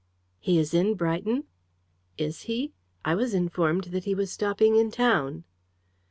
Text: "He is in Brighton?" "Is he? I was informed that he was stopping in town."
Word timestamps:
"He 0.39 0.57
is 0.57 0.73
in 0.73 0.95
Brighton?" 0.95 1.43
"Is 2.17 2.41
he? 2.49 2.73
I 3.05 3.13
was 3.13 3.35
informed 3.35 3.83
that 3.93 4.05
he 4.05 4.15
was 4.15 4.31
stopping 4.31 4.75
in 4.77 4.89
town." 4.89 5.43